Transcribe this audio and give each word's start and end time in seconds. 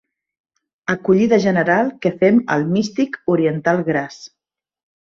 Acollida 0.93 1.39
general 1.45 1.93
que 2.07 2.13
fem 2.25 2.41
al 2.57 2.67
místic 2.73 3.21
oriental 3.37 3.89
gras. 3.93 4.23